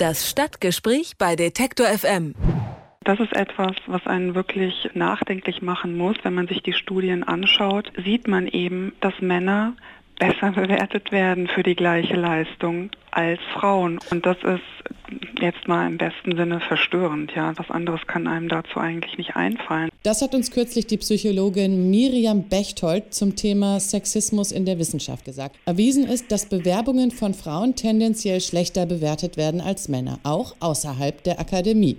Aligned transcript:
Das 0.00 0.30
Stadtgespräch 0.30 1.18
bei 1.18 1.36
Detektor 1.36 1.86
FM. 1.86 2.34
Das 3.04 3.20
ist 3.20 3.36
etwas, 3.36 3.76
was 3.86 4.06
einen 4.06 4.34
wirklich 4.34 4.88
nachdenklich 4.94 5.60
machen 5.60 5.94
muss. 5.94 6.16
Wenn 6.22 6.32
man 6.32 6.48
sich 6.48 6.62
die 6.62 6.72
Studien 6.72 7.22
anschaut, 7.22 7.92
sieht 8.02 8.26
man 8.26 8.46
eben, 8.46 8.94
dass 9.02 9.12
Männer 9.20 9.74
besser 10.18 10.52
bewertet 10.56 11.12
werden 11.12 11.48
für 11.48 11.62
die 11.62 11.76
gleiche 11.76 12.16
Leistung 12.16 12.88
als 13.10 13.40
Frauen. 13.52 13.98
Und 14.10 14.24
das 14.24 14.38
ist 14.38 15.29
jetzt 15.42 15.68
mal 15.68 15.86
im 15.86 15.98
besten 15.98 16.36
Sinne 16.36 16.60
verstörend. 16.60 17.32
Ja, 17.34 17.52
was 17.56 17.70
anderes 17.70 18.00
kann 18.06 18.26
einem 18.26 18.48
dazu 18.48 18.78
eigentlich 18.78 19.18
nicht 19.18 19.36
einfallen. 19.36 19.90
Das 20.02 20.22
hat 20.22 20.34
uns 20.34 20.50
kürzlich 20.50 20.86
die 20.86 20.96
Psychologin 20.96 21.90
Miriam 21.90 22.44
Bechtold 22.44 23.12
zum 23.12 23.36
Thema 23.36 23.80
Sexismus 23.80 24.52
in 24.52 24.64
der 24.64 24.78
Wissenschaft 24.78 25.24
gesagt. 25.24 25.56
Erwiesen 25.66 26.04
ist, 26.04 26.32
dass 26.32 26.46
Bewerbungen 26.46 27.10
von 27.10 27.34
Frauen 27.34 27.74
tendenziell 27.74 28.40
schlechter 28.40 28.86
bewertet 28.86 29.36
werden 29.36 29.60
als 29.60 29.88
Männer, 29.88 30.18
auch 30.22 30.54
außerhalb 30.60 31.22
der 31.24 31.40
Akademie. 31.40 31.98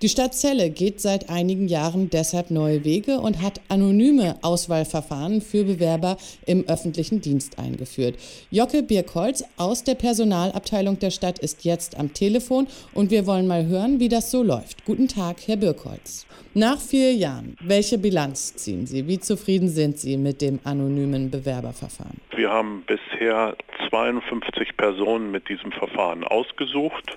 Die 0.00 0.08
Stadt 0.08 0.34
Celle 0.34 0.70
geht 0.70 1.00
seit 1.00 1.30
einigen 1.30 1.68
Jahren 1.68 2.10
deshalb 2.10 2.50
neue 2.50 2.84
Wege 2.84 3.20
und 3.20 3.42
hat 3.42 3.60
anonyme 3.68 4.36
Auswahlverfahren 4.42 5.40
für 5.40 5.64
Bewerber 5.64 6.16
im 6.46 6.64
öffentlichen 6.68 7.20
Dienst 7.20 7.58
eingeführt. 7.58 8.16
Jocke 8.50 8.82
Birkholz 8.82 9.44
aus 9.56 9.84
der 9.84 9.94
Personal 9.94 10.52
Personalabteilung 10.52 10.98
der 10.98 11.10
Stadt 11.10 11.38
ist 11.38 11.64
jetzt 11.64 11.98
am 11.98 12.12
Telefon 12.12 12.66
und 12.94 13.10
wir 13.10 13.26
wollen 13.26 13.46
mal 13.46 13.66
hören, 13.66 14.00
wie 14.00 14.08
das 14.08 14.30
so 14.30 14.42
läuft. 14.42 14.84
Guten 14.84 15.08
Tag, 15.08 15.36
Herr 15.46 15.56
Birkholz. 15.56 16.26
Nach 16.54 16.78
vier 16.78 17.14
Jahren, 17.14 17.56
welche 17.62 17.98
Bilanz 17.98 18.54
ziehen 18.56 18.86
Sie? 18.86 19.06
Wie 19.08 19.18
zufrieden 19.18 19.68
sind 19.68 19.98
Sie 19.98 20.16
mit 20.16 20.42
dem 20.42 20.60
anonymen 20.64 21.30
Bewerberverfahren? 21.30 22.20
Wir 22.36 22.50
haben 22.50 22.84
bisher 22.86 23.56
52 23.88 24.76
Personen 24.76 25.30
mit 25.30 25.48
diesem 25.48 25.72
Verfahren 25.72 26.24
ausgesucht 26.24 27.16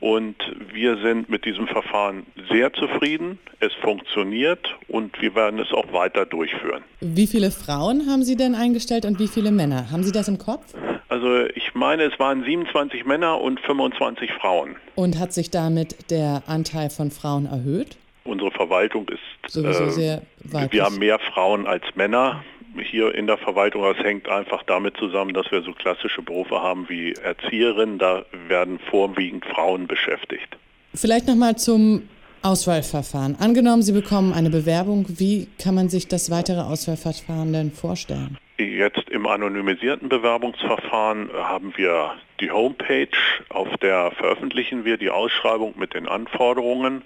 und 0.00 0.36
wir 0.72 0.98
sind 0.98 1.28
mit 1.28 1.44
diesem 1.44 1.66
Verfahren 1.68 2.26
sehr 2.50 2.72
zufrieden. 2.72 3.38
Es 3.60 3.72
funktioniert 3.80 4.76
und 4.88 5.20
wir 5.20 5.34
werden 5.34 5.58
es 5.58 5.72
auch 5.72 5.92
weiter 5.92 6.26
durchführen. 6.26 6.82
Wie 7.00 7.26
viele 7.26 7.50
Frauen 7.50 8.06
haben 8.06 8.22
Sie 8.22 8.36
denn 8.36 8.54
eingestellt 8.54 9.04
und 9.04 9.18
wie 9.18 9.28
viele 9.28 9.52
Männer? 9.52 9.90
Haben 9.90 10.02
Sie 10.02 10.12
das 10.12 10.28
im 10.28 10.38
Kopf? 10.38 10.74
Also 11.16 11.46
ich 11.54 11.74
meine, 11.74 12.02
es 12.02 12.18
waren 12.18 12.44
27 12.44 13.06
Männer 13.06 13.40
und 13.40 13.58
25 13.60 14.30
Frauen. 14.34 14.76
Und 14.96 15.18
hat 15.18 15.32
sich 15.32 15.50
damit 15.50 16.10
der 16.10 16.42
Anteil 16.46 16.90
von 16.90 17.10
Frauen 17.10 17.46
erhöht? 17.46 17.96
Unsere 18.24 18.50
Verwaltung 18.50 19.08
ist 19.08 19.50
sowieso 19.50 19.84
äh, 19.84 19.90
sehr 19.90 20.22
weiblich. 20.44 20.72
Wir 20.72 20.84
haben 20.84 20.98
mehr 20.98 21.18
Frauen 21.18 21.66
als 21.66 21.84
Männer 21.94 22.44
hier 22.78 23.14
in 23.14 23.26
der 23.26 23.38
Verwaltung. 23.38 23.82
Das 23.82 23.96
hängt 24.04 24.28
einfach 24.28 24.62
damit 24.64 24.98
zusammen, 24.98 25.32
dass 25.32 25.50
wir 25.50 25.62
so 25.62 25.72
klassische 25.72 26.20
Berufe 26.20 26.60
haben 26.60 26.86
wie 26.90 27.14
Erzieherin. 27.14 27.96
Da 27.96 28.26
werden 28.48 28.78
vorwiegend 28.90 29.46
Frauen 29.46 29.86
beschäftigt. 29.86 30.58
Vielleicht 30.92 31.28
noch 31.28 31.34
mal 31.34 31.56
zum 31.56 32.10
Auswahlverfahren. 32.46 33.36
Angenommen, 33.40 33.82
Sie 33.82 33.92
bekommen 33.92 34.32
eine 34.32 34.50
Bewerbung. 34.50 35.06
Wie 35.08 35.48
kann 35.62 35.74
man 35.74 35.88
sich 35.88 36.06
das 36.06 36.30
weitere 36.30 36.60
Auswahlverfahren 36.60 37.52
denn 37.52 37.72
vorstellen? 37.72 38.38
Jetzt 38.58 39.10
im 39.10 39.26
anonymisierten 39.26 40.08
Bewerbungsverfahren 40.08 41.28
haben 41.34 41.74
wir 41.76 42.12
die 42.40 42.50
Homepage, 42.50 43.08
auf 43.48 43.68
der 43.78 44.12
veröffentlichen 44.12 44.84
wir 44.84 44.96
die 44.96 45.10
Ausschreibung 45.10 45.74
mit 45.76 45.94
den 45.94 46.06
Anforderungen. 46.06 47.02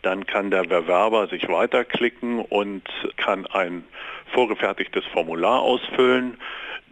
Dann 0.00 0.26
kann 0.26 0.50
der 0.50 0.62
Bewerber 0.62 1.28
sich 1.28 1.48
weiterklicken 1.48 2.40
und 2.40 2.82
kann 3.16 3.46
ein 3.46 3.84
vorgefertigtes 4.32 5.04
Formular 5.12 5.60
ausfüllen. 5.60 6.38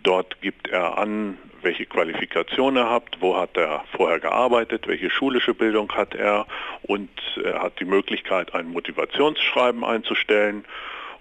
Dort 0.03 0.41
gibt 0.41 0.69
er 0.69 0.98
an, 0.98 1.39
welche 1.62 1.86
Qualifikation 1.86 2.77
er 2.77 2.91
hat, 2.91 3.05
wo 3.20 3.36
hat 3.36 3.56
er 3.56 3.84
vorher 3.97 4.20
gearbeitet, 4.20 4.86
welche 4.86 5.11
schulische 5.11 5.55
Bildung 5.55 5.92
hat 5.92 6.14
er 6.14 6.47
und 6.83 7.11
er 7.42 7.62
hat 7.62 7.80
die 7.80 7.84
Möglichkeit, 7.84 8.55
ein 8.55 8.69
Motivationsschreiben 8.69 9.84
einzustellen. 9.84 10.64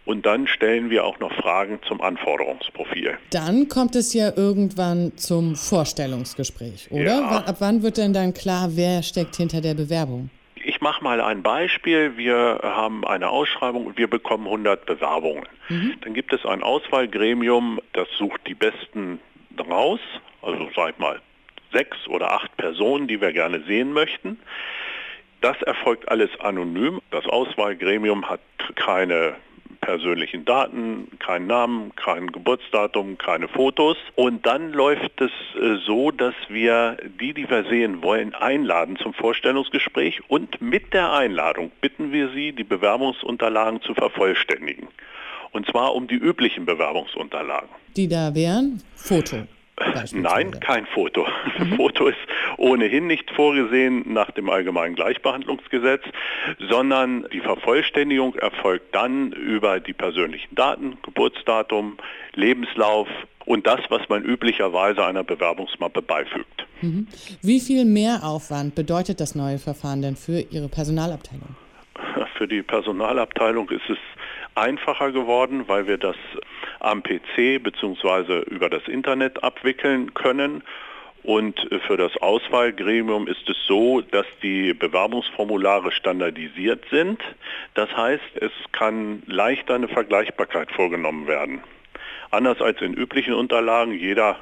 Und 0.05 0.25
dann 0.25 0.47
stellen 0.47 0.89
wir 0.89 1.05
auch 1.05 1.19
noch 1.19 1.31
Fragen 1.33 1.79
zum 1.87 2.01
Anforderungsprofil. 2.01 3.19
Dann 3.29 3.67
kommt 3.67 3.95
es 3.95 4.13
ja 4.13 4.31
irgendwann 4.35 5.15
zum 5.17 5.55
Vorstellungsgespräch, 5.55 6.89
oder? 6.89 7.03
Ja. 7.03 7.43
Ab 7.45 7.57
wann 7.59 7.83
wird 7.83 7.97
denn 7.97 8.13
dann 8.13 8.33
klar, 8.33 8.69
wer 8.71 9.03
steckt 9.03 9.35
hinter 9.35 9.61
der 9.61 9.75
Bewerbung? 9.75 10.31
Ich 10.63 10.81
mache 10.81 11.03
mal 11.03 11.21
ein 11.21 11.43
Beispiel. 11.43 12.17
Wir 12.17 12.59
haben 12.63 13.05
eine 13.05 13.29
Ausschreibung 13.29 13.85
und 13.85 13.97
wir 13.97 14.09
bekommen 14.09 14.45
100 14.45 14.85
Bewerbungen. 14.85 15.45
Mhm. 15.69 15.93
Dann 16.01 16.13
gibt 16.13 16.33
es 16.33 16.45
ein 16.45 16.63
Auswahlgremium, 16.63 17.79
das 17.93 18.07
sucht 18.17 18.41
die 18.47 18.55
besten 18.55 19.19
raus, 19.69 19.99
also 20.41 20.69
sag 20.75 20.91
ich 20.91 20.97
mal 20.97 21.21
sechs 21.71 22.07
oder 22.07 22.31
acht 22.31 22.55
Personen, 22.57 23.07
die 23.07 23.21
wir 23.21 23.31
gerne 23.31 23.61
sehen 23.61 23.93
möchten. 23.93 24.39
Das 25.41 25.61
erfolgt 25.61 26.09
alles 26.09 26.29
anonym. 26.39 27.01
Das 27.11 27.25
Auswahlgremium 27.25 28.29
hat 28.29 28.41
keine 28.75 29.35
persönlichen 29.81 30.45
Daten, 30.45 31.09
keinen 31.19 31.47
Namen, 31.47 31.95
kein 31.95 32.27
Geburtsdatum, 32.27 33.17
keine 33.17 33.47
Fotos. 33.47 33.97
Und 34.15 34.45
dann 34.45 34.73
läuft 34.73 35.21
es 35.21 35.31
äh, 35.55 35.77
so, 35.85 36.11
dass 36.11 36.35
wir 36.49 36.97
die, 37.19 37.33
die 37.33 37.49
wir 37.49 37.63
sehen 37.63 38.03
wollen, 38.03 38.33
einladen 38.35 38.97
zum 38.97 39.13
Vorstellungsgespräch 39.13 40.21
und 40.27 40.61
mit 40.61 40.93
der 40.93 41.13
Einladung 41.13 41.71
bitten 41.81 42.11
wir 42.11 42.29
sie, 42.29 42.51
die 42.51 42.63
Bewerbungsunterlagen 42.63 43.81
zu 43.81 43.93
vervollständigen. 43.93 44.89
Und 45.51 45.65
zwar 45.67 45.95
um 45.95 46.07
die 46.07 46.15
üblichen 46.15 46.65
Bewerbungsunterlagen. 46.65 47.69
Die 47.95 48.07
da 48.07 48.33
wären 48.35 48.81
Foto. 48.95 49.47
Nein, 50.11 50.59
kein 50.59 50.85
Foto. 50.87 51.25
Mhm. 51.57 51.73
Foto 51.77 52.07
ist 52.07 52.17
ohnehin 52.57 53.07
nicht 53.07 53.31
vorgesehen 53.31 54.13
nach 54.13 54.31
dem 54.31 54.49
Allgemeinen 54.49 54.95
Gleichbehandlungsgesetz, 54.95 56.03
sondern 56.69 57.25
die 57.31 57.39
Vervollständigung 57.39 58.35
erfolgt 58.35 58.93
dann 58.93 59.31
über 59.31 59.79
die 59.79 59.93
persönlichen 59.93 60.53
Daten, 60.55 60.97
Geburtsdatum, 61.03 61.97
Lebenslauf 62.35 63.07
und 63.45 63.65
das, 63.65 63.79
was 63.89 64.07
man 64.09 64.23
üblicherweise 64.23 65.05
einer 65.05 65.23
Bewerbungsmappe 65.23 66.01
beifügt. 66.01 66.67
Mhm. 66.81 67.07
Wie 67.41 67.59
viel 67.59 67.85
Mehraufwand 67.85 68.75
bedeutet 68.75 69.19
das 69.19 69.35
neue 69.35 69.59
Verfahren 69.59 70.01
denn 70.01 70.15
für 70.15 70.39
Ihre 70.39 70.69
Personalabteilung? 70.69 71.55
Für 72.49 72.55
die 72.55 72.63
Personalabteilung 72.63 73.69
ist 73.69 73.87
es 73.91 73.99
einfacher 74.55 75.11
geworden, 75.11 75.65
weil 75.67 75.85
wir 75.85 75.99
das 75.99 76.15
am 76.79 77.03
PC 77.03 77.61
bzw. 77.61 78.39
über 78.49 78.71
das 78.71 78.87
Internet 78.87 79.43
abwickeln 79.43 80.15
können. 80.15 80.63
Und 81.21 81.59
für 81.85 81.95
das 81.95 82.17
Auswahlgremium 82.17 83.27
ist 83.27 83.47
es 83.47 83.55
so, 83.67 84.01
dass 84.01 84.25
die 84.41 84.73
Bewerbungsformulare 84.73 85.91
standardisiert 85.91 86.83
sind. 86.89 87.21
Das 87.75 87.95
heißt, 87.95 88.37
es 88.41 88.51
kann 88.71 89.21
leichter 89.27 89.75
eine 89.75 89.87
Vergleichbarkeit 89.87 90.71
vorgenommen 90.71 91.27
werden. 91.27 91.61
Anders 92.31 92.61
als 92.61 92.81
in 92.81 92.93
üblichen 92.93 93.33
Unterlagen, 93.33 93.93
jeder 93.93 94.37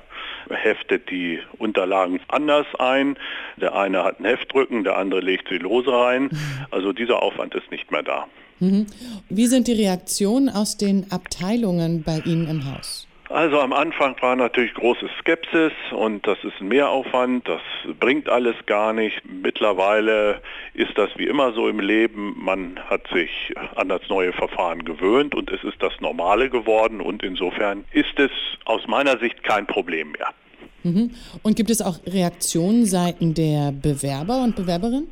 heftet 0.50 1.10
die 1.10 1.40
Unterlagen 1.58 2.20
anders 2.28 2.68
ein. 2.80 3.18
Der 3.58 3.76
eine 3.76 4.04
hat 4.04 4.18
einen 4.18 4.26
Heftrücken, 4.26 4.84
der 4.84 4.98
andere 4.98 5.22
legt 5.22 5.50
sie 5.50 5.58
lose 5.58 5.92
rein. 5.92 6.30
Also 6.72 6.94
dieser 6.94 7.22
Aufwand 7.22 7.56
ist 7.56 7.72
nicht 7.72 7.92
mehr 7.92 8.04
da. 8.04 8.28
Mhm. 8.60 8.88
Wie 9.30 9.48
sind 9.48 9.68
die 9.68 9.74
Reaktionen 9.74 10.50
aus 10.50 10.78
den 10.78 11.12
Abteilungen 11.12 12.04
bei 12.04 12.22
Ihnen 12.26 12.50
im 12.50 12.74
Haus? 12.74 13.07
Also 13.30 13.60
am 13.60 13.74
Anfang 13.74 14.16
war 14.22 14.38
natürlich 14.38 14.74
große 14.74 15.10
Skepsis 15.20 15.74
und 15.92 16.26
das 16.26 16.38
ist 16.44 16.54
ein 16.62 16.70
Mehraufwand, 16.70 17.48
das 17.48 17.62
bringt 18.00 18.30
alles 18.30 18.56
gar 18.68 18.94
nicht. 18.94 19.22
Mittlerweile 19.26 20.42
ist 20.74 20.98
das 20.98 21.10
wie 21.18 21.26
immer 21.26 21.52
so 21.52 21.68
im 21.68 21.82
Leben, 21.82 22.36
man 22.38 22.80
hat 22.90 23.02
sich 23.14 23.54
an 23.76 23.90
das 23.90 24.02
neue 24.08 24.32
Verfahren 24.32 24.86
gewöhnt 24.86 25.36
und 25.36 25.52
es 25.52 25.62
ist 25.64 25.82
das 25.84 25.92
Normale 26.00 26.50
geworden 26.50 27.02
und 27.02 27.22
insofern 27.22 27.84
ist 27.92 28.18
es 28.18 28.32
aus 28.64 28.88
meiner 28.88 29.18
Sicht 29.18 29.44
kein 29.44 29.68
Problem 29.68 30.12
mehr. 30.12 30.30
Mhm. 30.84 31.12
Und 31.44 31.58
gibt 31.58 31.70
es 31.70 31.82
auch 31.82 32.00
Reaktionen 32.06 32.86
seitens 32.86 33.34
der 33.34 33.74
Bewerber 33.74 34.42
und 34.42 34.56
Bewerberinnen? 34.56 35.08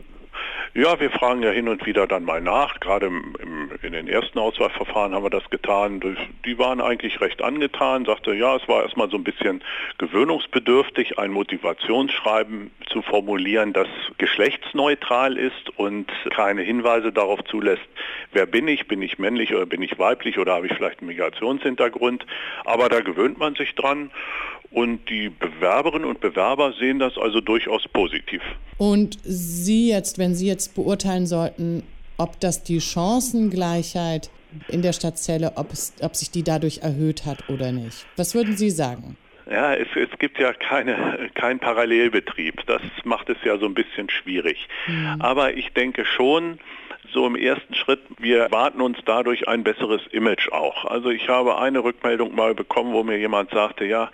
Ja, 0.77 0.99
wir 0.99 1.09
fragen 1.09 1.41
ja 1.41 1.51
hin 1.51 1.69
und 1.69 1.85
wieder 1.85 2.05
dann 2.05 2.25
mal 2.25 2.41
nach. 2.41 2.81
Gerade 2.81 3.05
im, 3.05 3.33
im, 3.41 3.69
in 3.81 3.93
den 3.93 4.09
ersten 4.09 4.37
Auswahlverfahren 4.37 5.15
haben 5.15 5.23
wir 5.23 5.29
das 5.29 5.49
getan. 5.49 6.01
Die 6.43 6.59
waren 6.59 6.81
eigentlich 6.81 7.21
recht 7.21 7.41
angetan, 7.41 8.03
sagte, 8.03 8.33
ja, 8.33 8.57
es 8.57 8.67
war 8.67 8.83
erstmal 8.83 9.09
so 9.09 9.15
ein 9.15 9.23
bisschen 9.23 9.63
gewöhnungsbedürftig, 9.99 11.17
ein 11.17 11.31
Motivationsschreiben 11.31 12.71
zu 12.87 13.01
formulieren, 13.01 13.71
das 13.71 13.87
geschlechtsneutral 14.17 15.37
ist 15.37 15.69
und 15.77 16.11
keine 16.31 16.63
Hinweise 16.63 17.13
darauf 17.13 17.41
zulässt, 17.45 17.87
wer 18.33 18.45
bin 18.45 18.67
ich, 18.67 18.85
bin 18.85 19.01
ich 19.01 19.17
männlich 19.17 19.55
oder 19.55 19.65
bin 19.65 19.81
ich 19.81 19.97
weiblich 19.97 20.37
oder 20.39 20.55
habe 20.55 20.67
ich 20.67 20.73
vielleicht 20.73 20.99
einen 20.99 21.07
Migrationshintergrund. 21.07 22.25
Aber 22.65 22.89
da 22.89 22.99
gewöhnt 22.99 23.37
man 23.37 23.55
sich 23.55 23.75
dran 23.75 24.11
und 24.71 25.09
die 25.09 25.29
Bewerberinnen 25.29 26.03
und 26.03 26.19
Bewerber 26.19 26.73
sehen 26.73 26.99
das 26.99 27.17
also 27.17 27.39
durchaus 27.39 27.87
positiv. 27.87 28.41
Und 28.77 29.17
Sie 29.23 29.89
jetzt, 29.89 30.17
wenn 30.17 30.35
Sie 30.35 30.47
jetzt 30.47 30.75
beurteilen 30.75 31.27
sollten, 31.27 31.83
ob 32.17 32.39
das 32.39 32.63
die 32.63 32.81
Chancengleichheit 32.81 34.29
in 34.69 34.81
der 34.81 34.93
Stadt 34.93 35.17
Celle, 35.17 35.53
ob, 35.55 35.71
es, 35.71 35.93
ob 36.01 36.15
sich 36.15 36.31
die 36.31 36.43
dadurch 36.43 36.79
erhöht 36.79 37.25
hat 37.25 37.49
oder 37.49 37.71
nicht, 37.71 38.05
was 38.15 38.35
würden 38.35 38.55
Sie 38.55 38.69
sagen? 38.69 39.17
Ja, 39.49 39.75
es, 39.75 39.87
es 39.95 40.17
gibt 40.17 40.39
ja 40.39 40.53
keine, 40.53 41.29
keinen 41.35 41.59
Parallelbetrieb. 41.59 42.65
Das 42.65 42.81
macht 43.03 43.29
es 43.29 43.37
ja 43.43 43.57
so 43.57 43.67
ein 43.67 43.75
bisschen 43.75 44.09
schwierig. 44.09 44.67
Mhm. 44.87 45.21
Aber 45.21 45.55
ich 45.55 45.71
denke 45.73 46.03
schon, 46.03 46.59
so 47.11 47.25
im 47.25 47.35
ersten 47.35 47.73
Schritt, 47.73 48.01
wir 48.19 48.51
warten 48.51 48.81
uns 48.81 48.97
dadurch 49.05 49.47
ein 49.47 49.63
besseres 49.63 50.01
Image 50.11 50.49
auch. 50.51 50.85
Also 50.85 51.09
ich 51.09 51.29
habe 51.29 51.57
eine 51.57 51.83
Rückmeldung 51.83 52.35
mal 52.35 52.53
bekommen, 52.53 52.93
wo 52.93 53.03
mir 53.03 53.17
jemand 53.17 53.51
sagte, 53.51 53.85
ja, 53.85 54.11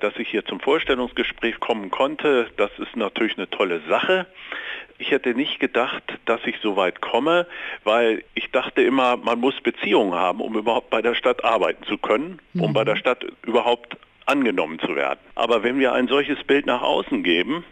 dass 0.00 0.16
ich 0.16 0.28
hier 0.28 0.44
zum 0.44 0.60
Vorstellungsgespräch 0.60 1.60
kommen 1.60 1.90
konnte, 1.90 2.48
das 2.56 2.70
ist 2.78 2.96
natürlich 2.96 3.36
eine 3.36 3.50
tolle 3.50 3.80
Sache. 3.88 4.26
Ich 4.98 5.10
hätte 5.10 5.34
nicht 5.34 5.60
gedacht, 5.60 6.02
dass 6.24 6.40
ich 6.44 6.56
so 6.60 6.76
weit 6.76 7.00
komme, 7.00 7.46
weil 7.84 8.24
ich 8.34 8.50
dachte 8.50 8.82
immer, 8.82 9.16
man 9.16 9.38
muss 9.38 9.60
Beziehungen 9.60 10.14
haben, 10.14 10.40
um 10.40 10.56
überhaupt 10.56 10.90
bei 10.90 11.02
der 11.02 11.14
Stadt 11.14 11.44
arbeiten 11.44 11.84
zu 11.84 11.98
können, 11.98 12.40
um 12.54 12.70
mhm. 12.70 12.74
bei 12.74 12.84
der 12.84 12.96
Stadt 12.96 13.24
überhaupt 13.42 13.96
angenommen 14.26 14.78
zu 14.80 14.94
werden. 14.96 15.20
Aber 15.34 15.62
wenn 15.62 15.78
wir 15.78 15.92
ein 15.92 16.08
solches 16.08 16.42
Bild 16.44 16.66
nach 16.66 16.82
außen 16.82 17.22
geben, 17.22 17.64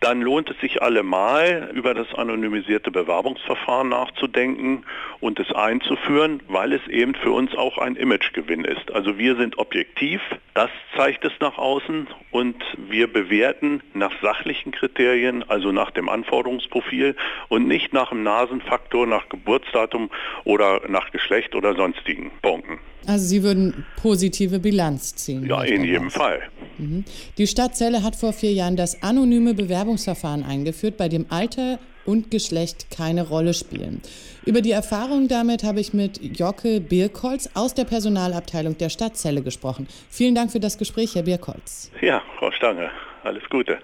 dann 0.00 0.20
lohnt 0.20 0.50
es 0.50 0.60
sich 0.60 0.82
allemal, 0.82 1.70
über 1.74 1.94
das 1.94 2.12
anonymisierte 2.14 2.90
Bewerbungsverfahren 2.90 3.88
nachzudenken 3.88 4.84
und 5.20 5.40
es 5.40 5.52
einzuführen, 5.52 6.42
weil 6.48 6.72
es 6.72 6.86
eben 6.88 7.14
für 7.14 7.30
uns 7.30 7.54
auch 7.54 7.78
ein 7.78 7.96
Imagegewinn 7.96 8.64
ist. 8.64 8.92
Also 8.92 9.18
wir 9.18 9.36
sind 9.36 9.58
objektiv, 9.58 10.20
das 10.54 10.70
zeigt 10.96 11.24
es 11.24 11.32
nach 11.40 11.58
außen 11.58 12.06
und 12.30 12.56
wir 12.88 13.12
bewerten 13.12 13.82
nach 13.94 14.12
sachlichen 14.22 14.72
Kriterien, 14.72 15.42
also 15.48 15.72
nach 15.72 15.90
dem 15.90 16.08
Anforderungsprofil 16.08 17.16
und 17.48 17.66
nicht 17.66 17.92
nach 17.92 18.10
dem 18.10 18.22
Nasenfaktor, 18.22 19.06
nach 19.06 19.28
Geburtsdatum 19.28 20.10
oder 20.44 20.82
nach 20.88 21.10
Geschlecht 21.10 21.54
oder 21.54 21.74
sonstigen 21.74 22.30
Punkten. 22.42 22.78
Also 23.06 23.24
Sie 23.24 23.42
würden 23.42 23.86
positive 24.02 24.58
Bilanz 24.58 25.14
ziehen? 25.14 25.46
Ja, 25.46 25.62
in 25.62 25.84
jedem 25.84 26.10
Fall. 26.10 26.42
Mhm. 26.78 27.04
Die 27.38 27.46
Stadt 27.46 27.74
Celle 27.74 28.02
hat 28.02 28.16
vor 28.16 28.32
vier 28.32 28.52
Jahren 28.52 28.76
das 28.76 29.02
anonyme 29.02 29.54
Bewerbungsverfahren 29.54 30.44
eingeführt, 30.44 30.96
bei 30.96 31.08
dem 31.08 31.26
Alter 31.30 31.78
und 32.04 32.30
Geschlecht 32.30 32.90
keine 32.90 33.28
Rolle 33.28 33.52
spielen. 33.52 34.00
Über 34.44 34.60
die 34.60 34.70
Erfahrung 34.70 35.28
damit 35.28 35.64
habe 35.64 35.80
ich 35.80 35.92
mit 35.92 36.20
Jocke 36.38 36.80
Birkholz 36.80 37.50
aus 37.54 37.74
der 37.74 37.84
Personalabteilung 37.84 38.78
der 38.78 38.90
Stadt 38.90 39.16
Celle 39.16 39.42
gesprochen. 39.42 39.88
Vielen 40.08 40.34
Dank 40.34 40.52
für 40.52 40.60
das 40.60 40.78
Gespräch, 40.78 41.14
Herr 41.14 41.24
Birkholz. 41.24 41.90
Ja, 42.00 42.22
Frau 42.38 42.52
Stange, 42.52 42.90
alles 43.24 43.42
Gute. 43.50 43.78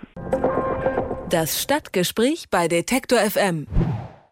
Das 1.31 1.61
Stadtgespräch 1.61 2.45
bei 2.51 2.69
Detektor 2.69 3.19
FM. 3.19 3.67